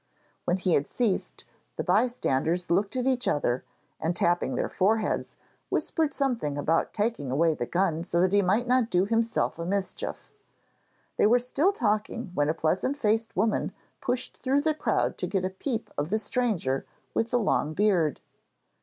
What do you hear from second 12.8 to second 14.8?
faced woman pushed through the